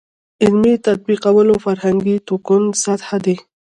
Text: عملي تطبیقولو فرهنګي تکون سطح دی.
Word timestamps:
عملي 0.45 0.75
تطبیقولو 0.87 1.53
فرهنګي 1.65 2.15
تکون 2.27 2.63
سطح 2.83 3.09
دی. 3.25 3.35